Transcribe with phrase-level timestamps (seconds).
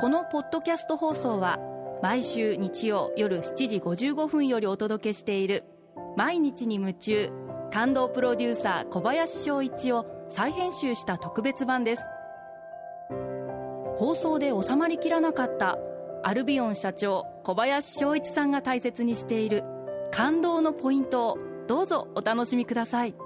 [0.00, 1.58] このポッドキャスト放送は
[2.04, 5.64] 毎週日曜夜7時55分よりお届けしている
[6.16, 7.32] 「毎日に夢中」
[7.74, 12.08] 感動プロデューサー小林翔一を再編集した特別版です。
[13.96, 15.76] 放送で収まりきらなかった
[16.22, 19.64] アルビオン社長小林翔一さんが大切にしている
[20.12, 23.16] 感動のポイントをどうぞお楽しみください。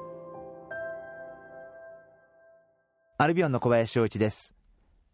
[3.19, 4.55] アルビオンの小林翔一です。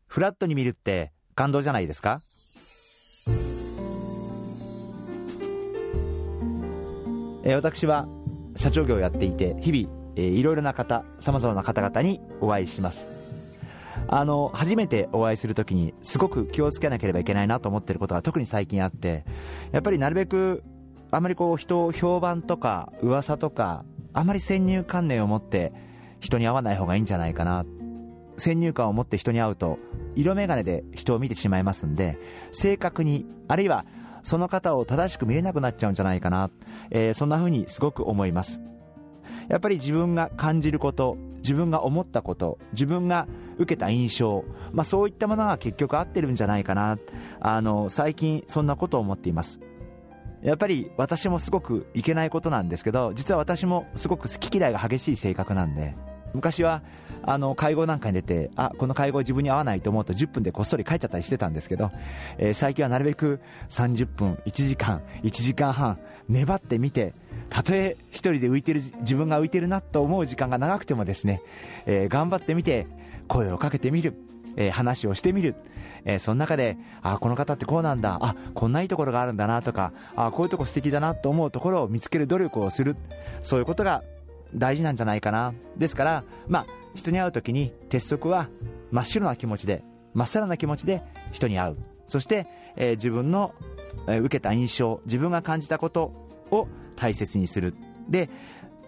[0.06, 2.20] フラットに見るって感動じゃないですか？
[7.44, 8.08] え、私は
[8.56, 13.06] 社長業をやっていて日々、えー、いろいろな方さまざまな方々にお会いします。
[14.08, 19.24] あの初めてお会いするときにすごく気をつけなければいけないなと思ってることが特に最近あって
[19.70, 20.64] やっぱりなるべく
[21.12, 25.72] あまりこう人を評判とか噂とかあまり先入観念を持って
[26.18, 27.64] 人に会わない方がいいんじゃないかな。
[28.38, 29.78] 先入観を持って人に会うと
[30.14, 32.18] 色眼鏡で人を見てしまいますんで
[32.52, 33.84] 正確にあるいは
[34.22, 36.50] その方を正しく見れなくなっちゃうんじゃないかな、
[36.90, 38.60] えー、そんな風にすごく思います。
[39.48, 46.98] やっぱり自分が感じること自分が思ったこと自分が受けた印象、まあ、そういったものが結局合ってるんじゃないかな。
[47.40, 49.60] あの最近そんなことを思っています。
[50.42, 55.96] やっぱり私もすごくいけないことなんですけど実は私もすごく好き嫌いが激しい性格なんで
[56.38, 56.82] 昔は
[57.22, 61.90] あの会合なんかに出てあこの会合自分に合わないと思うと10分でこっそり帰っちゃったりしてたんですけど、
[62.38, 67.12] えー、最近はなるべく30分1時間1時間半粘ってみて
[67.50, 71.42] たとえ一人で浮いてる自分が浮いてるなと思う時間が長くてもですね、
[71.86, 72.86] えー、頑張ってみて
[73.26, 74.14] 声をかけてみる、
[74.56, 75.56] えー、話をしてみる、
[76.04, 82.96] えー、その中であこの方ってこうなんだあこんないいところがあるんだなとかあこういうとこ素敵だなと思うところを見つける努力をする
[83.40, 84.02] そういうことが
[84.54, 85.54] 大事なんじゃないかな。
[85.76, 88.48] ですからまあ人に会う時に鉄則は
[88.90, 89.84] 真っ白な気持ちで
[90.14, 91.02] 真っさらな気持ちで
[91.32, 91.76] 人に会う。
[92.06, 92.46] そして、
[92.76, 93.54] えー、自分の、
[94.06, 96.12] えー、受けた印象自分が感じたこと
[96.50, 97.74] を大切にする。
[98.08, 98.30] で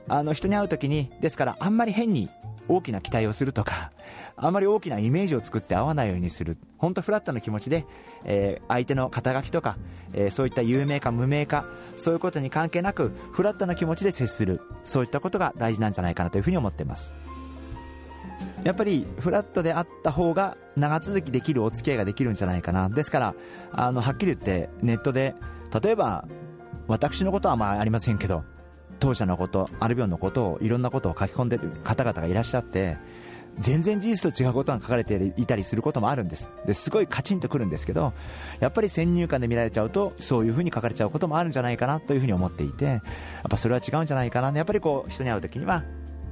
[0.09, 2.29] あの人に会う時にですからあんまり変に
[2.71, 3.91] 大きな期待をするとか
[4.37, 6.57] あんまり大きなイメージを作って会わないようにする。
[6.79, 7.85] 本当フラットな気持ちで、
[8.25, 9.77] えー、相手の肩書きとか、
[10.15, 14.63] えー、そういった有名か無名かそういうことに関係なくフラットな気持ちで接する。
[14.85, 17.13] そういったことが大事なんじゃないかなというふうに思っています。
[18.65, 22.89] やっぱりフラットであった方が長続きできるお付き合いができるんじゃないかな。
[22.89, 23.35] ですから
[23.73, 25.35] あのはっきり言ってネットで
[25.83, 26.27] 例えば
[26.87, 28.45] 私のことはまあありませんけど
[29.01, 32.99] 当社のことアルビオンのことをいろんなことを書き込んでる方々がいらっしゃって
[33.59, 36.49] 全然事実と違うことが書かれていたりすることもあるんです。
[36.67, 38.13] ですごいカチンとくるんですけど
[38.61, 43.01] やっぱり先入観で見られちゃうとそういうふうに書かれちゃうこともあるんじゃないかなというふうに思っていてやっ
[43.51, 44.57] ぱそれは違うんじゃないかな。
[44.57, 45.85] やっぱりこう人に会う時には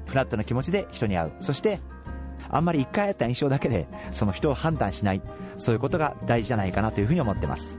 [0.06, 1.32] フラットな気持ちで人に会う。
[1.38, 1.80] そして
[2.50, 5.22] あんまり1回会った印象だけでその人を判断しない。
[5.56, 7.78] そういうことが大事じゃないかなというふうに思ってます。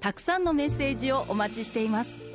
[0.00, 2.27] たくさんのメッセージをお待ちしています。